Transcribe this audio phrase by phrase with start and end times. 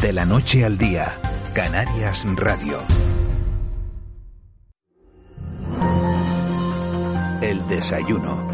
[0.00, 1.12] De la noche al día,
[1.52, 2.78] Canarias Radio.
[7.42, 8.46] El desayuno.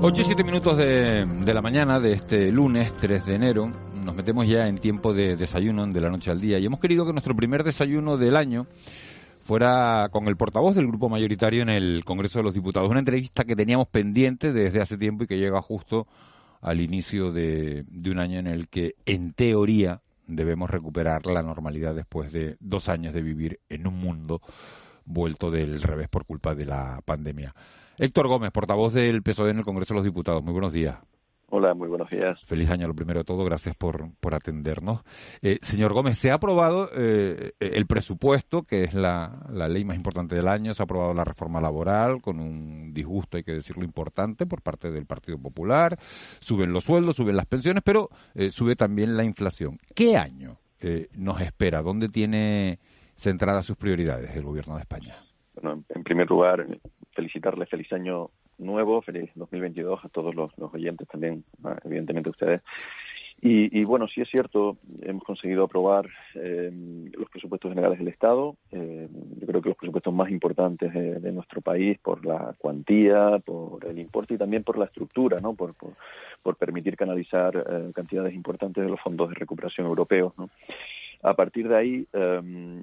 [0.00, 3.72] 8 y 7 minutos de, de la mañana de este lunes 3 de enero.
[4.04, 7.04] Nos metemos ya en tiempo de desayuno de la noche al día y hemos querido
[7.04, 8.68] que nuestro primer desayuno del año
[9.44, 12.88] fuera con el portavoz del grupo mayoritario en el Congreso de los Diputados.
[12.88, 16.06] Una entrevista que teníamos pendiente desde hace tiempo y que llega justo
[16.64, 21.94] al inicio de, de un año en el que, en teoría, debemos recuperar la normalidad
[21.94, 24.40] después de dos años de vivir en un mundo
[25.04, 27.54] vuelto del revés por culpa de la pandemia.
[27.98, 30.42] Héctor Gómez, portavoz del PSOE en el Congreso de los Diputados.
[30.42, 30.96] Muy buenos días.
[31.56, 32.40] Hola, muy buenos días.
[32.46, 33.44] Feliz año, lo primero de todo.
[33.44, 35.04] Gracias por, por atendernos.
[35.40, 39.94] Eh, señor Gómez, se ha aprobado eh, el presupuesto, que es la, la, ley más
[39.94, 40.74] importante del año.
[40.74, 44.90] Se ha aprobado la reforma laboral, con un disgusto, hay que decirlo, importante por parte
[44.90, 45.96] del Partido Popular.
[46.40, 49.78] Suben los sueldos, suben las pensiones, pero eh, sube también la inflación.
[49.94, 51.82] ¿Qué año eh, nos espera?
[51.82, 52.80] ¿Dónde tiene
[53.14, 55.14] centradas sus prioridades el Gobierno de España?
[55.54, 56.66] Bueno, en primer lugar,
[57.12, 61.44] felicitarles feliz año nuevo, feliz 2022 a todos los, los oyentes también,
[61.84, 62.62] evidentemente ustedes.
[63.46, 66.70] Y, y, bueno, sí es cierto, hemos conseguido aprobar eh,
[67.12, 68.56] los presupuestos generales del Estado.
[68.72, 69.06] Eh,
[69.38, 73.98] yo creo que los presupuestos más importantes de, nuestro país por la cuantía, por el
[73.98, 75.54] importe y también por la estructura, ¿no?
[75.54, 75.92] Por, por,
[76.42, 80.48] por permitir canalizar eh, cantidades importantes de los fondos de recuperación europeos, ¿no?
[81.22, 82.82] A partir de ahí, eh,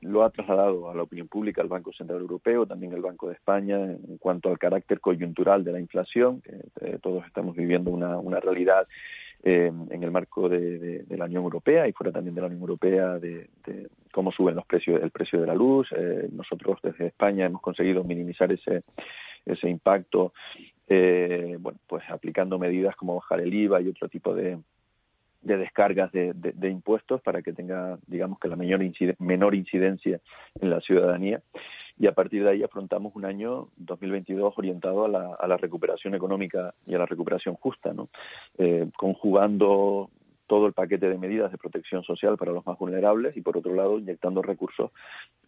[0.00, 3.34] lo ha trasladado a la opinión pública el Banco Central Europeo, también el Banco de
[3.34, 8.18] España, en cuanto al carácter coyuntural de la inflación, que eh, todos estamos viviendo una,
[8.18, 8.86] una realidad
[9.44, 13.18] eh, en el marco de, la Unión Europea y fuera también de la Unión Europea
[13.18, 15.88] de, de cómo suben los precios, el precio de la luz.
[15.96, 18.82] Eh, nosotros desde España hemos conseguido minimizar ese
[19.46, 20.32] ese impacto,
[20.88, 24.58] eh, bueno, pues aplicando medidas como bajar el IVA y otro tipo de,
[25.42, 30.20] de descargas de, de, impuestos para que tenga, digamos, que la menor, inciden menor incidencia
[30.60, 31.42] en la ciudadanía.
[31.98, 36.14] Y a partir de ahí afrontamos un año 2022 orientado a la, a la recuperación
[36.14, 38.08] económica y a la recuperación justa, ¿no?
[38.58, 40.10] Eh, conjugando
[40.52, 43.74] todo el paquete de medidas de protección social para los más vulnerables y por otro
[43.74, 44.90] lado inyectando recursos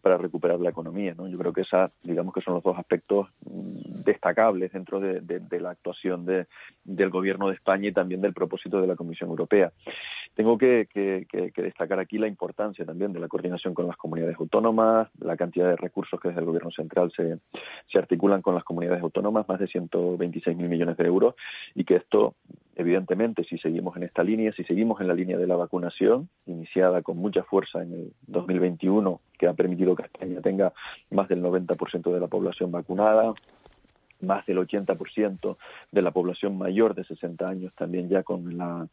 [0.01, 1.13] para recuperar la economía.
[1.15, 1.29] ¿no?
[1.29, 6.25] Yo creo que esa, digamos que son los dos aspectos destacables dentro de, la actuación
[6.25, 6.47] de,
[6.85, 9.73] del Gobierno de España y también del propósito de la Comisión Europea.
[10.35, 10.89] Tengo que,
[11.55, 15.77] destacar aquí la importancia también de la coordinación con las comunidades autónomas, la cantidad de
[15.77, 17.41] recursos que desde el Gobierno central se,
[17.93, 21.35] se articulan con las comunidades autónomas, más de 126 mil millones de euros,
[21.75, 22.37] y que esto,
[22.77, 27.03] evidentemente, si seguimos en esta línea, si seguimos en la línea de la vacunación, iniciada
[27.03, 30.73] con mucha fuerza en el 2021, que ha permitido que España tenga
[31.11, 33.35] más del 90% de la población vacunada,
[34.21, 35.57] más del 80%
[35.93, 38.89] de la población mayor de 60 años también ya con la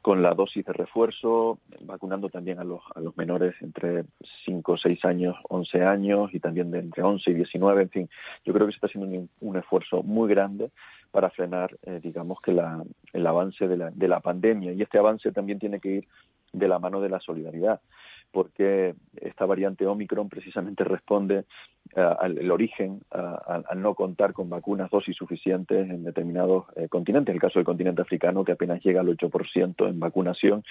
[0.00, 4.02] con la dosis de refuerzo, vacunando también a los, a los menores entre
[4.44, 8.10] 5, 6 años, 11 años y también de entre 11 y 19, en fin,
[8.44, 10.70] yo creo que se está haciendo un, un esfuerzo muy grande
[11.12, 14.72] para frenar, eh, digamos, que la, el avance de la, de la pandemia.
[14.72, 16.08] Y este avance también tiene que ir
[16.52, 17.80] de la mano de la solidaridad
[18.32, 21.44] porque esta variante Omicron precisamente responde
[21.94, 27.34] uh, al origen uh, al, no contar con vacunas dosis suficientes en determinados eh, continentes,
[27.34, 30.64] el caso del continente africano que apenas llega al 8% en vacunación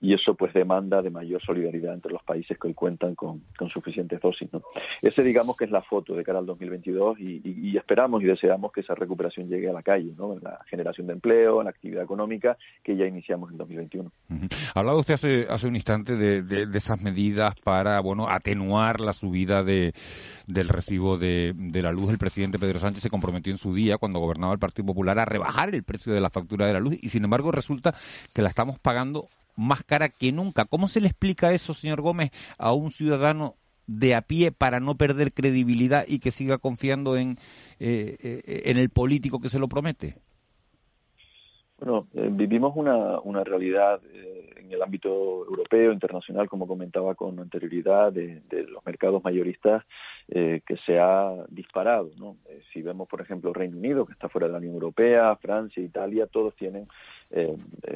[0.00, 3.70] y eso pues demanda de mayor solidaridad entre los países que hoy cuentan con, con
[3.70, 4.52] suficientes dosis.
[4.52, 4.62] ¿no?
[5.00, 8.26] Ese digamos que es la foto de cara al 2022 y, y, y, esperamos y
[8.26, 10.34] deseamos que esa recuperación llegue a la calle, ¿no?
[10.34, 14.12] en la generación de empleo, en la actividad económica que ya iniciamos en 2021.
[14.28, 14.34] Uh.
[14.74, 19.12] Hablaba usted hace, hace un instante de, de, de esas medidas para bueno atenuar la
[19.12, 19.94] subida de,
[20.46, 22.10] del recibo de, de, la luz.
[22.10, 25.24] El presidente Pedro Sánchez se comprometió en su día, cuando gobernaba el Partido Popular, a
[25.24, 27.94] rebajar el precio de la factura de la luz y sin embargo resulta
[28.34, 30.64] que la estamos pagando más cara que nunca.
[30.64, 33.54] ¿Cómo se le explica eso, señor Gómez, a un ciudadano
[33.86, 37.38] de a pie para no perder credibilidad y que siga confiando en,
[37.78, 40.16] eh, eh, en el político que se lo promete?
[41.78, 44.35] Bueno, eh, vivimos una, una realidad eh,
[44.66, 45.08] en el ámbito
[45.46, 49.84] europeo, internacional, como comentaba con anterioridad, de, los mercados mayoristas
[50.28, 52.10] eh, que se ha disparado.
[52.18, 52.36] ¿no?
[52.72, 56.26] si vemos, por ejemplo, Reino Unido, que está fuera de la Unión Europea, Francia, Italia,
[56.26, 56.88] todos tienen,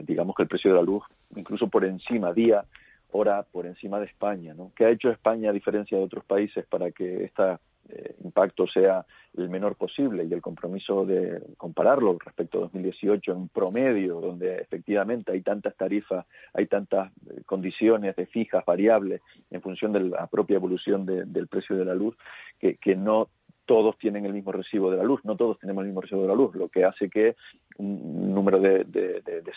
[0.03, 1.03] digamos que el precio de la luz
[1.37, 2.65] incluso por encima, día,
[3.13, 4.55] hora, por encima de España.
[4.55, 4.73] ¿no?
[4.77, 7.61] ¿Qué ha hecho España a diferencia de otros países para que esta
[7.93, 9.05] eh, impacto sea
[9.37, 15.33] el menor posible y el compromiso de compararlo respecto a 2018 en promedio, donde efectivamente
[15.33, 19.21] hay tantas tarifas, hay tantas eh, condiciones de fijas, variables,
[19.51, 22.17] en función de la propia evolución del precio de la luz,
[22.59, 23.29] que, que no
[23.71, 26.27] todos tienen el mismo recibo de la luz, no todos tenemos el mismo recibo de
[26.27, 27.37] la luz, lo que hace que
[27.77, 28.85] un número de,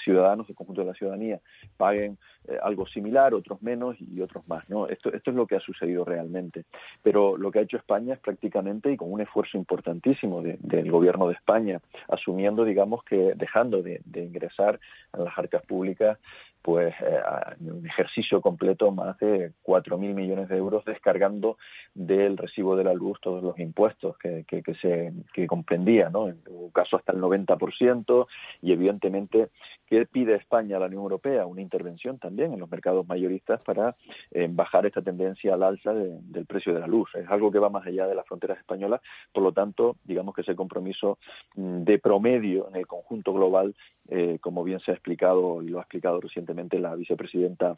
[0.04, 1.40] ciudadanos, del conjunto de la ciudadanía,
[1.78, 4.70] paguen eh, algo similar, otros menos y otros más.
[4.70, 4.88] ¿no?
[4.88, 6.66] Esto, esto es lo que ha sucedido realmente.
[7.02, 11.28] Pero lo que ha hecho España es prácticamente, y con un esfuerzo importantísimo del gobierno
[11.28, 14.80] de España, asumiendo, digamos, que dejando de, ingresar
[15.12, 16.20] a las arcas públicas
[16.64, 17.20] pues eh,
[17.60, 21.58] un ejercicio completo más de 4.000 millones de euros descargando
[21.94, 26.30] del recibo de la luz todos los impuestos que, que, se que comprendía, ¿no?
[26.30, 28.28] En un caso hasta el 90%
[28.62, 29.50] y evidentemente
[29.88, 31.46] ¿qué pide España a la Unión Europea?
[31.46, 33.98] Una intervención también en los mercados mayoristas para
[34.32, 37.10] eh, bajar esta tendencia al alza del precio de la luz.
[37.16, 39.02] Es algo que va más allá de las fronteras españolas,
[39.34, 41.18] por lo tanto, digamos que ese compromiso
[41.56, 43.76] mm, de promedio en el conjunto global,
[44.08, 47.76] eh, como bien se ha explicado y lo ha explicado recientemente la vicepresidenta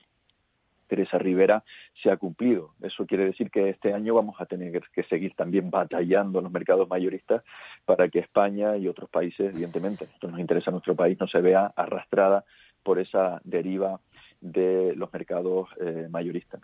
[0.87, 1.63] Teresa Rivera
[2.01, 2.71] se ha cumplido.
[2.81, 6.87] Eso quiere decir que este año vamos a tener que seguir también batallando los mercados
[6.87, 7.43] mayoristas
[7.85, 11.41] para que España y otros países, evidentemente, esto nos interesa a nuestro país, no se
[11.41, 12.45] vea arrastrada
[12.83, 13.99] por esa deriva
[14.41, 16.61] de los mercados eh, mayoristas.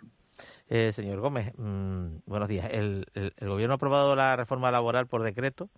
[0.68, 2.70] Eh, señor Gómez, mm, buenos días.
[2.72, 3.06] El,
[3.40, 5.68] Gobierno ha aprobado la reforma laboral por decreto.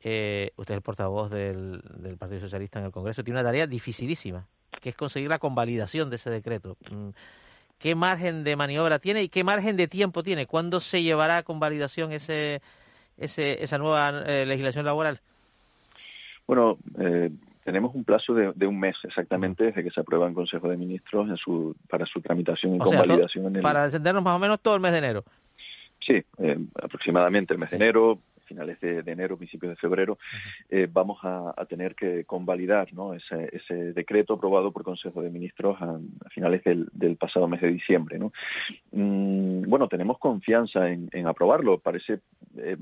[0.00, 1.82] Eh, usted es el portavoz del
[2.18, 3.24] Partido Socialista en el Congreso.
[3.24, 4.46] Tiene una tarea dificilísima
[4.80, 6.76] que es conseguir la convalidación de ese decreto.
[6.90, 7.10] Mm,
[7.78, 10.46] ¿Qué margen de maniobra tiene y qué margen de tiempo tiene?
[10.46, 12.60] ¿Cuándo se llevará a convalidación ese,
[13.16, 15.20] ese, esa nueva eh, legislación laboral?
[16.46, 17.30] Bueno, eh,
[17.62, 21.28] tenemos un plazo de, un mes exactamente desde que se aprueba en Consejo de Ministros
[21.28, 23.46] en su, para su tramitación y convalidación.
[23.46, 23.62] en el...
[23.62, 25.24] Para encendernos más o menos todo el mes de enero.
[26.00, 30.18] Sí, eh, aproximadamente el mes de enero, finales de, enero, principios de febrero,
[30.70, 33.12] eh, vamos a, tener que convalidar ¿no?
[33.12, 35.98] ese, ese, decreto aprobado por Consejo de Ministros a,
[36.30, 38.18] finales del, pasado mes de diciembre.
[38.18, 38.32] ¿no?
[38.92, 41.78] Mm, bueno, tenemos confianza en, aprobarlo.
[41.78, 42.20] Parece,
[42.56, 42.76] eh,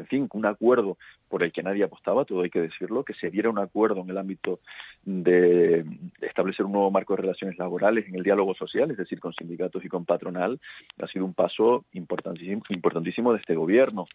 [0.00, 0.98] en fin, un acuerdo
[1.28, 4.10] por el que nadie apostaba, todo hay que decirlo, que se diera un acuerdo en
[4.10, 4.60] el ámbito
[5.04, 5.84] de
[6.20, 9.84] establecer un nuevo marco de relaciones laborales en el diálogo social, es decir, con sindicatos
[9.84, 10.60] y con patronal,
[11.00, 14.06] ha sido un paso importantísimo, de este gobierno.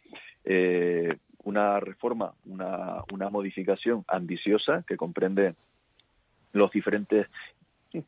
[0.43, 5.53] Eh, una reforma, una, una modificación ambiciosa que comprende
[6.55, 7.27] los diferentes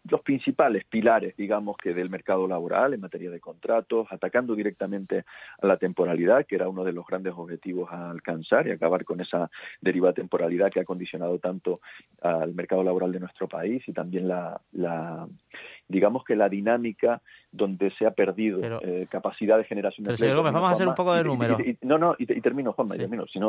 [0.10, 5.26] los principales pilares, digamos, que del mercado laboral en materia de contratos, atacando directamente
[5.62, 9.22] a la temporalidad, que era uno de los grandes objetivos a alcanzar y acabar con
[9.22, 9.50] esa
[9.82, 11.82] deriva temporalidad que ha condicionado tanto
[12.22, 15.28] al mercado laboral de nuestro país y también la, la
[15.88, 20.70] digamos que la dinámica donde se ha perdido eh, capacidad de generación de Gómez, vamos
[20.70, 21.58] a hacer un poco de número.
[21.82, 23.40] no, no, y, termino, Juanma, y termino, si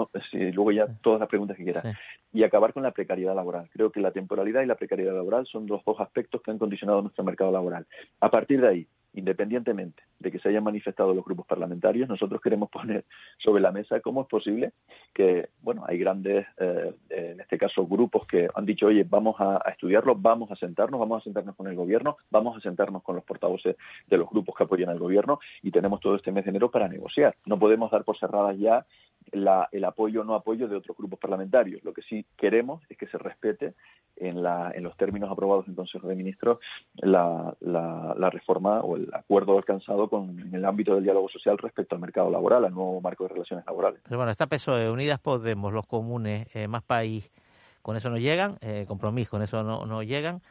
[0.52, 1.84] luego ya todas las preguntas que quieras.
[2.32, 3.68] Y acabar con la precariedad laboral.
[3.72, 7.02] Creo que la temporalidad y la precariedad laboral son los dos aspectos que han condicionado
[7.02, 7.86] nuestro mercado laboral.
[8.20, 12.70] A partir de ahí, independientemente de que se hayan manifestado los grupos parlamentarios, nosotros queremos
[12.70, 13.04] poner
[13.38, 14.72] sobre la mesa cómo es posible
[15.14, 19.58] que, bueno, hay grandes, eh, en este caso, grupos que han dicho, oye, vamos a,
[19.70, 23.24] estudiarlo, vamos a sentarnos, vamos a sentarnos con el gobierno, vamos a sentarnos con los
[23.24, 26.70] portavoces de los grupos que apoyan al gobierno y tenemos todo este mes de enero
[26.70, 27.36] para negociar.
[27.46, 28.84] No podemos dar por cerradas ya
[29.32, 31.82] el apoyo o no apoyo de otros grupos parlamentarios.
[31.84, 33.74] Lo que sí queremos es que se respete
[34.20, 36.58] en, la, en los términos aprobados en Consejo de Ministros
[36.96, 41.94] la, la, reforma o el acuerdo alcanzado con, en el ámbito del diálogo social respecto
[41.94, 44.00] al mercado laboral, al nuevo marco de relaciones laborales.
[44.04, 47.30] Pero bueno, está PSOE, Unidas Podemos, los comunes, eh, más país,
[47.82, 50.42] con eso no llegan, eh, compromiso, con eso no, llegan.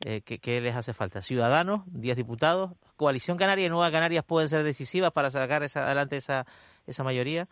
[0.00, 1.22] Eh, ¿qué, les hace falta?
[1.22, 6.16] Ciudadanos, 10 diputados, Coalición Canaria y Nueva Canarias pueden ser decisivas para sacar esa, adelante
[6.16, 6.46] esa,
[6.86, 7.48] esa mayoría.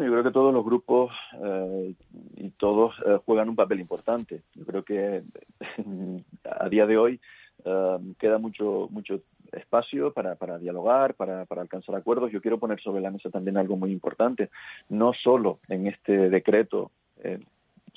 [0.00, 1.12] Yo creo que todos los grupos
[1.42, 1.94] eh,
[2.36, 4.42] y todos eh, juegan un papel importante.
[4.54, 5.24] Yo creo que
[6.44, 7.20] a día de hoy
[7.64, 12.30] eh, queda mucho mucho espacio para, para dialogar, para, para alcanzar acuerdos.
[12.30, 14.50] Yo quiero poner sobre la mesa también algo muy importante.
[14.88, 16.92] No solo en este decreto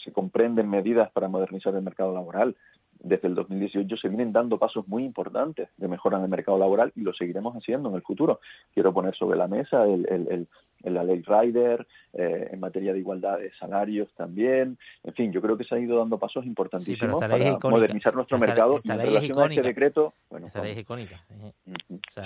[0.03, 2.55] se comprenden medidas para modernizar el mercado laboral,
[3.03, 6.91] desde el 2018 se vienen dando pasos muy importantes de mejora en el mercado laboral
[6.95, 8.39] y lo seguiremos haciendo en el futuro.
[8.73, 10.47] Quiero poner sobre la mesa el,
[10.83, 14.77] en la ley Rider, eh, en materia de igualdad de salarios también.
[15.03, 18.79] En fin, yo creo que se han ido dando pasos importantísimos para modernizar nuestro mercado
[18.83, 20.13] y en relación a este decreto.
[20.29, 21.23] Bueno, esta ley es icónica.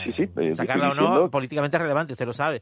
[0.04, 0.30] sí, sí.
[0.38, 2.62] Eh, sacarla o no, políticamente relevante, usted lo sabe.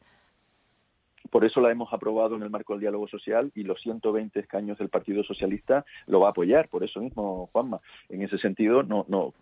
[1.33, 4.77] Por eso la hemos aprobado en el marco del diálogo social y los 120 escaños
[4.77, 6.69] del Partido Socialista lo va a apoyar.
[6.69, 9.33] Por eso mismo, Juanma, en ese sentido, no, no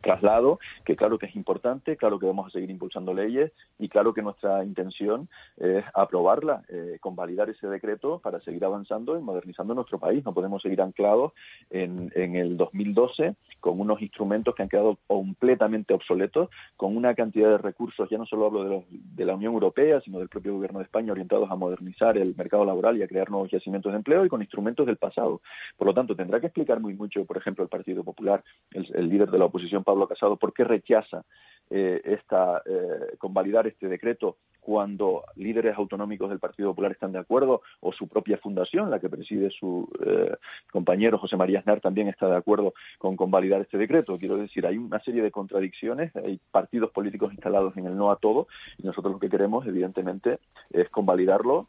[0.00, 4.14] traslado que claro que es importante, claro que vamos a seguir impulsando leyes y claro
[4.14, 9.98] que nuestra intención es aprobarla, eh, convalidar ese decreto para seguir avanzando y modernizando nuestro
[9.98, 10.24] país.
[10.24, 11.34] No podemos seguir anclados
[11.68, 16.48] en, en el 2012 con unos instrumentos que han quedado completamente obsoletos,
[16.78, 20.00] con una cantidad de recursos, ya no solo hablo de, los, de la Unión Europea,
[20.00, 23.30] sino del propio Gobierno de España orientado a modernizar el mercado laboral y a crear
[23.30, 25.40] nuevos yacimientos de empleo y con instrumentos del pasado.
[25.76, 29.30] Por lo tanto, tendrá que explicar muy mucho, por ejemplo, el Partido Popular, el, líder
[29.30, 31.24] de la oposición, Pablo Casado, por qué rechaza
[31.70, 37.60] eh, esta, eh, convalidar este decreto cuando líderes autonómicos del Partido Popular están de acuerdo
[37.80, 40.34] o su propia fundación, la que preside su eh,
[40.72, 44.18] compañero José María Aznar, también está de acuerdo con convalidar este decreto.
[44.18, 48.16] Quiero decir, hay una serie de contradicciones, hay partidos políticos instalados en el no a
[48.16, 48.46] todo
[48.78, 50.38] y nosotros lo que queremos, evidentemente,
[50.70, 50.88] es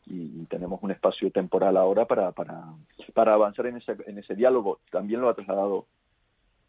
[0.06, 2.66] y, tenemos un espacio temporal ahora para, para,
[3.14, 4.80] para avanzar en ese, en ese diálogo.
[4.92, 5.88] También lo ha trasladado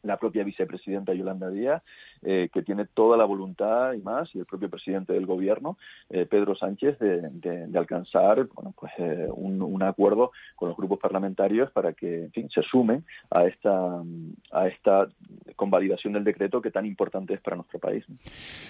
[0.06, 1.82] la propia vicepresidenta Yolanda Díaz,
[2.22, 5.76] eh, que tiene toda la voluntad y más, y el propio presidente del gobierno,
[6.08, 11.92] eh, Pedro Sánchez, de, alcanzar bueno, pues, eh, un, acuerdo con los grupos parlamentarios para
[11.92, 14.02] que en fin, se sumen a esta,
[14.50, 15.06] a esta
[15.54, 18.04] convalidación del decreto que tan importante es para nuestro país.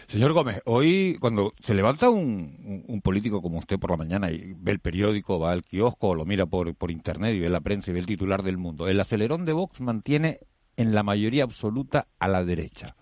[0.07, 4.53] Señor Gómez, hoy cuando se levanta un, un, político como usted por la mañana y
[4.59, 7.91] ve el periódico, va al kiosco, lo mira por, por internet y ve la prensa
[7.91, 10.41] y ve el titular del mundo, el acelerón de Vox mantiene
[10.77, 12.97] en la mayoría absoluta a la derecha.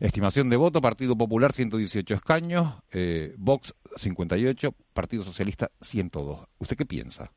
[0.00, 6.46] Estimación de voto, Partido Popular 118 escaños, eh, Vox 58, Partido Socialista 102.
[6.58, 7.32] ¿Usted qué piensa?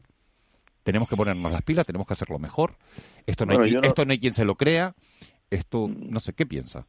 [0.84, 2.78] Tenemos que ponernos las pilas, tenemos que hacerlo mejor.
[3.26, 4.96] Esto no, hay, esto no hay quien se lo crea.
[5.50, 6.88] Esto, no sé, ¿qué piensa?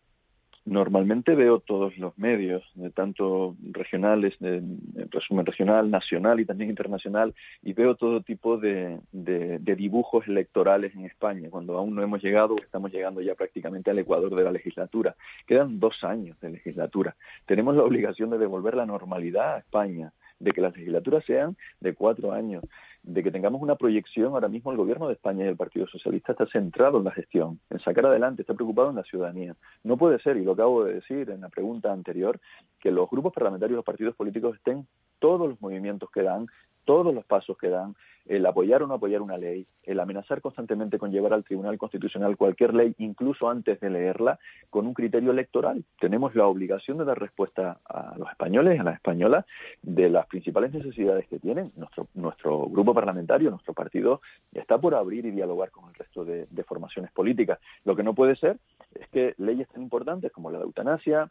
[0.64, 4.62] Normalmente veo todos los medios, de tanto regionales, de,
[5.10, 11.06] resumen regional, nacional y también internacional, y veo todo tipo de, de, dibujos electorales en
[11.06, 15.16] España, cuando aún no hemos llegado, estamos llegando ya prácticamente al ecuador de la legislatura.
[15.46, 17.16] Quedan dos años de legislatura.
[17.46, 21.94] Tenemos la obligación de devolver la normalidad a España, de que las legislaturas sean de
[21.94, 22.64] cuatro años
[23.02, 24.32] de que tengamos una proyección.
[24.32, 27.58] Ahora mismo el gobierno de España y el Partido Socialista está centrado en la gestión,
[27.70, 29.54] en sacar adelante, está preocupado en la ciudadanía.
[29.82, 32.40] No puede ser, y lo acabo de decir en la pregunta anterior,
[32.80, 34.86] que los grupos parlamentarios, los partidos políticos estén
[35.18, 36.46] todos los movimientos que dan,
[36.84, 37.94] todos los pasos que dan,
[38.26, 42.36] el apoyar o no apoyar una ley, el amenazar constantemente con llevar al Tribunal Constitucional
[42.36, 44.38] cualquier ley, incluso antes de leerla,
[44.70, 45.84] con un criterio electoral.
[46.00, 49.44] Tenemos la obligación de dar respuesta a los españoles, a las españolas,
[49.82, 51.72] de las principales necesidades que tienen.
[51.76, 54.20] Nuestro, nuestro grupo parlamentario, nuestro partido,
[54.52, 57.58] está por abrir y dialogar con el resto de, de formaciones políticas.
[57.84, 58.58] Lo que no puede ser
[58.94, 61.30] es que leyes tan importantes como la de eutanasia,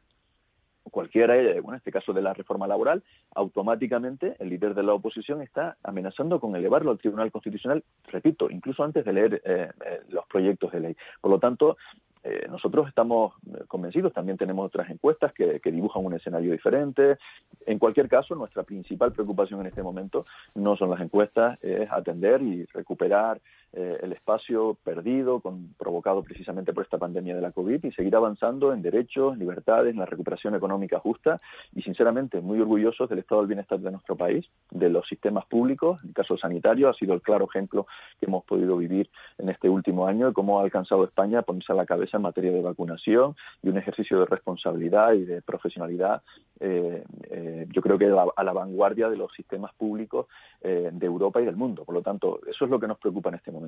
[0.89, 3.03] cualquiera, bueno, en este caso de la reforma laboral,
[3.35, 8.83] automáticamente el líder de la oposición está amenazando con elevarlo al Tribunal Constitucional, repito, incluso
[8.83, 10.97] antes de leer eh, eh, los proyectos de ley.
[11.19, 11.77] Por lo tanto,
[12.23, 13.33] eh, nosotros estamos
[13.67, 17.17] convencidos, también tenemos otras encuestas que, dibujan un escenario diferente.
[17.65, 22.41] En cualquier caso, nuestra principal preocupación en este momento no son las encuestas, es atender
[22.41, 23.41] y recuperar
[23.73, 28.13] eh, el espacio perdido, con, provocado precisamente por esta pandemia de la COVID, y seguir
[28.17, 31.39] avanzando en derechos, libertades, en la recuperación económica justa,
[31.73, 36.01] y sinceramente muy orgullosos del estado del bienestar de nuestro país, de los sistemas públicos,
[36.03, 37.87] en el caso sanitario ha sido el claro ejemplo
[38.19, 41.71] que hemos podido vivir en este último año y cómo ha alcanzado España a ponerse
[41.71, 46.21] a la cabeza en materia de vacunación y un ejercicio de responsabilidad y de profesionalidad,
[46.59, 50.27] eh, eh, yo creo que a la, vanguardia de los sistemas públicos
[50.61, 51.83] de Europa y del mundo.
[51.85, 53.60] Por lo tanto, eso es lo que nos preocupa en este momento.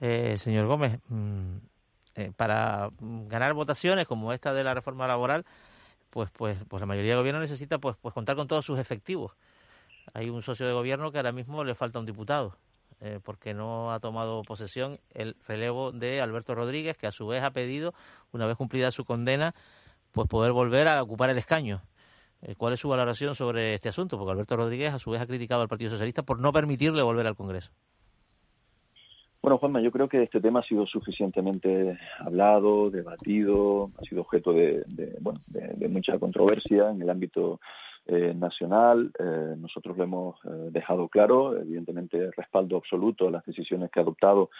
[0.00, 1.56] Eh, señor Gómez, mm,
[2.14, 5.44] eh, para ganar votaciones como esta de la reforma laboral,
[6.08, 9.32] pues, pues, pues la mayoría del gobierno necesita pues, pues contar con todos sus efectivos.
[10.14, 12.56] Hay un socio de gobierno que ahora mismo le falta un diputado,
[13.00, 17.42] eh, porque no ha tomado posesión el relevo de Alberto Rodríguez, que a su vez
[17.42, 17.94] ha pedido,
[18.32, 19.54] una vez cumplida su condena,
[20.12, 21.82] pues poder volver a ocupar el escaño.
[22.56, 24.16] ¿Cuál es su valoración sobre este asunto?
[24.16, 27.26] Porque Alberto Rodríguez a su vez ha criticado al Partido Socialista por no permitirle volver
[27.26, 27.70] al Congreso.
[29.42, 34.52] Bueno, Juanma, yo creo que este tema ha sido suficientemente hablado, debatido, ha sido objeto
[34.52, 34.84] de,
[35.20, 37.58] bueno, de, mucha controversia en el ámbito
[38.04, 39.10] eh, nacional.
[39.18, 44.02] Eh, nosotros lo hemos eh, dejado claro, evidentemente respaldo absoluto a las decisiones que ha
[44.02, 44.50] adoptado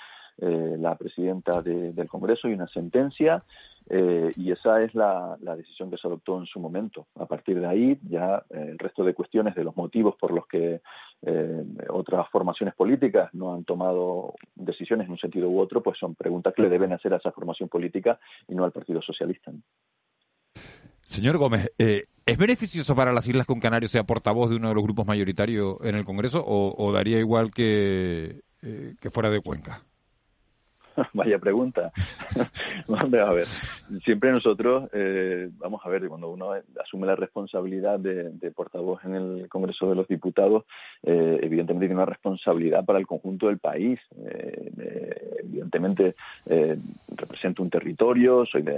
[0.41, 3.45] eh, la presidenta del Congreso y una sentencia
[3.93, 7.09] eh, y esa es la, decisión que se adoptó en su momento.
[7.17, 10.47] A partir de ahí, ya eh, el resto de cuestiones de los motivos por los
[10.47, 10.81] que
[11.23, 16.15] eh, otras formaciones políticas no han tomado decisiones en un sentido u otro, pues son
[16.15, 19.51] preguntas que le deben hacer a esa formación política y no al Partido Socialista.
[21.03, 24.75] Señor Gómez, ¿es beneficioso para las Islas que un canario sea portavoz de uno de
[24.75, 29.83] los grupos mayoritarios en el Congreso o, daría igual que, que fuera de Cuenca?
[31.15, 31.93] Vaya pregunta.
[32.89, 33.47] a ver,
[34.05, 36.53] siempre nosotros, eh, vamos a ver, cuando uno
[36.83, 40.65] asume la responsabilidad de, portavoz en el Congreso de los Diputados,
[41.03, 44.01] eh, evidentemente tiene una responsabilidad para el conjunto del país.
[44.19, 46.15] Eh, evidentemente
[47.17, 48.75] represento un territorio, soy de,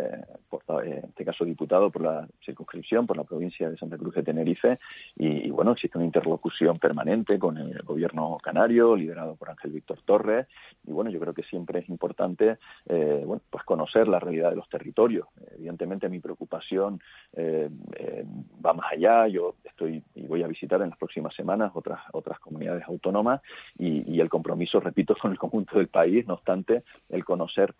[0.84, 4.78] en este caso diputado por la circunscripción, por la provincia de Santa Cruz de Tenerife,
[5.16, 9.98] y, y bueno, existe una interlocución permanente con el gobierno canario, liderado por Ángel Víctor
[10.04, 10.46] Torres,
[10.86, 14.50] y bueno, yo creo que siempre es importante importante eh, bueno, pues conocer la realidad
[14.50, 15.26] de los territorios.
[15.56, 17.00] Evidentemente mi preocupación
[17.34, 18.24] eh, eh,
[18.64, 19.26] va más allá.
[19.28, 23.40] Yo estoy y voy a visitar en las próximas semanas otras otras comunidades autónomas
[23.78, 26.26] y, el compromiso, repito, con el conjunto del país.
[26.26, 27.74] No obstante, el conocer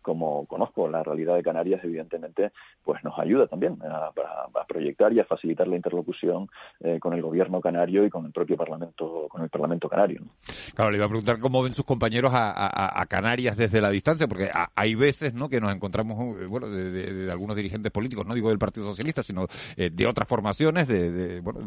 [0.00, 4.10] como conozco la realidad de Canarias, evidentemente, pues nos ayuda también a,
[4.66, 6.48] proyectar y a facilitar la interlocución
[7.00, 10.22] con el gobierno canario y con el propio parlamento con el parlamento canario.
[10.74, 14.50] Claro, le iba a preguntar cómo ven sus compañeros a Canarias desde la distancia, porque
[14.74, 15.48] hay veces ¿no?
[15.48, 19.46] que nos encontramos, eh, bueno, de, algunos dirigentes políticos, no digo del Partido Socialista, sino
[19.76, 21.60] eh, de otras formaciones, de, bueno,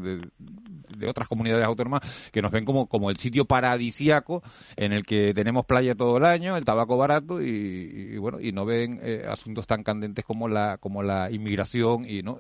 [0.98, 4.44] de, otras comunidades autónomas, que nos ven como, como el sitio paradisiaco
[4.76, 8.66] en el que tenemos playa todo el año, el tabaco barato y, bueno, y no
[8.66, 12.40] ven eh, asuntos tan candentes como la, como la inmigración y, ¿no?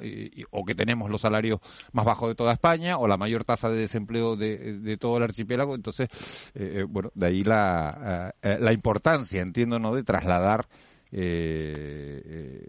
[0.51, 1.59] o que tenemos los salarios
[1.91, 5.75] más bajos de toda España o la mayor tasa de desempleo de, todo el archipiélago.
[5.75, 6.07] Entonces,
[6.89, 10.67] bueno, de ahí la, la importancia entiendo, ¿no?, de trasladar
[11.11, 12.67] eh, eh,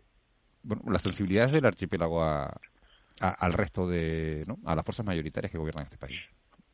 [0.63, 2.61] bueno, las sensibilidades del archipiélago a,
[3.21, 6.21] al resto de, a las fuerzas mayoritarias que gobiernan este país.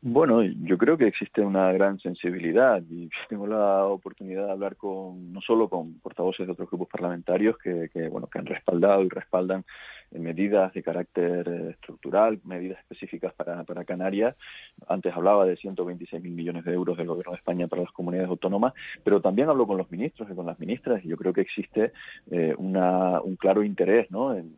[0.05, 5.31] Bueno, yo creo que existe una gran sensibilidad y tengo la oportunidad de hablar con
[5.31, 9.07] no solo con portavoces de otros grupos parlamentarios que, que bueno que han respaldado y
[9.09, 9.63] respaldan
[10.19, 14.35] medidas de carácter eh, estructural, medidas específicas para, Canarias.
[14.87, 18.73] Antes hablaba de 126.000 millones de euros del Gobierno de España para las comunidades autónomas,
[19.03, 21.91] pero también hablo con los ministros y con las ministras y yo creo que existe
[22.31, 24.35] eh, una, un claro interés ¿no?
[24.35, 24.55] en,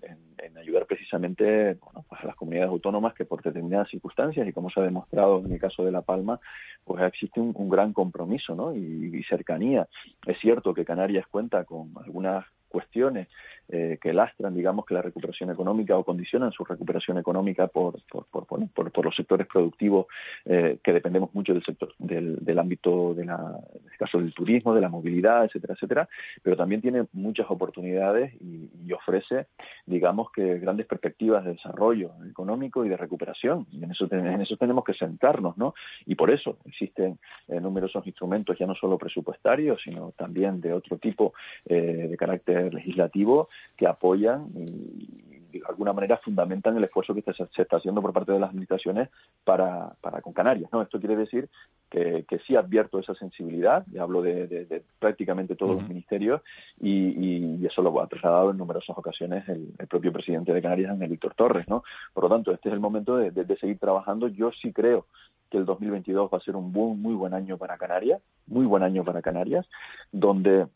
[0.58, 4.79] ayudar precisamente bueno, pues a las comunidades autónomas que por determinadas circunstancias y como se
[4.79, 6.40] ha demostrado en el caso de La Palma,
[6.84, 8.75] pues existe un, gran compromiso ¿no?
[8.75, 9.88] y cercanía.
[10.25, 13.29] Es cierto que Canarias cuenta con algunas cuestiones
[13.68, 18.25] eh, que lastran, digamos, que la recuperación económica o condicionan su recuperación económica por, por,
[18.28, 20.06] por, por, los sectores productivos
[20.46, 24.36] eh, que dependemos mucho del sector, del, del ámbito, de la, en este caso del
[24.36, 26.10] turismo, de la movilidad, etcétera, etcétera,
[26.44, 29.48] pero también tiene muchas oportunidades y, ofrece,
[29.86, 33.68] digamos, que grandes perspectivas de desarrollo económico y de recuperación.
[33.72, 35.74] Y en eso, en eso tenemos que sentarnos, ¿no?
[36.06, 40.98] Y por eso existen eh, numerosos instrumentos, ya no solo presupuestarios, sino también de otro
[40.98, 41.34] tipo
[41.66, 45.25] de carácter legislativo que apoyan y,
[45.59, 49.09] de alguna manera fundamentan el esfuerzo que se, está haciendo por parte de las administraciones
[49.44, 50.70] para, para con Canarias.
[50.72, 50.81] ¿no?
[50.81, 51.50] Esto quiere decir
[51.89, 56.41] que, que sí advierto esa sensibilidad, y hablo de, prácticamente todos los ministerios,
[56.79, 61.33] y, eso lo ha trasladado en numerosas ocasiones el, propio presidente de Canarias, Ángel Víctor
[61.33, 61.68] Torres.
[61.68, 61.83] ¿no?
[62.13, 64.27] Por lo tanto, este es el momento de, seguir trabajando.
[64.27, 65.07] Yo sí creo
[65.50, 69.03] que el 2022 va a ser un muy buen año para Canarias, muy buen año
[69.03, 69.65] para Canarias,
[70.11, 70.68] donde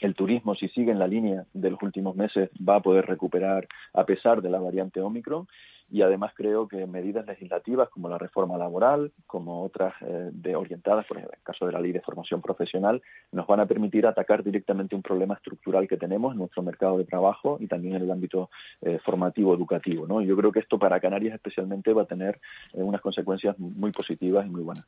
[0.00, 3.66] el turismo, si sigue en la línea de los últimos meses, va a poder recuperar
[3.94, 5.46] a pesar de la variante Omicron.
[5.90, 11.06] Y además creo que medidas legislativas como la reforma laboral, como otras eh, de orientadas,
[11.06, 13.00] por ejemplo, en el caso de la ley de formación profesional,
[13.32, 17.04] nos van a permitir atacar directamente un problema estructural que tenemos en nuestro mercado de
[17.04, 18.50] trabajo y también en el ámbito
[18.82, 20.06] eh, formativo educativo.
[20.06, 20.20] ¿no?
[20.20, 22.38] Yo creo que esto para Canarias especialmente va a tener
[22.74, 24.86] eh, unas consecuencias muy positivas y muy buenas.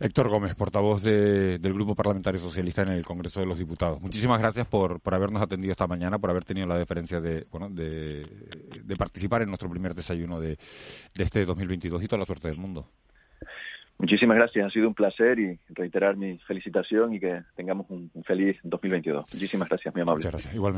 [0.00, 4.00] Héctor Gómez, portavoz del Grupo Parlamentario Socialista en el Congreso de los Diputados.
[4.00, 7.68] Muchísimas gracias por, por habernos atendido esta mañana, por haber tenido la deferencia de, bueno,
[7.70, 8.26] de,
[8.98, 10.58] participar en nuestro primer desayuno de,
[11.14, 12.88] de este 2022 y toda la suerte del mundo.
[13.98, 18.58] Muchísimas gracias, ha sido un placer y reiterar mi felicitación y que tengamos un, feliz
[18.64, 19.26] 2022.
[19.32, 20.18] Muchísimas gracias, mi amable.
[20.18, 20.72] Muchas gracias, igualmente.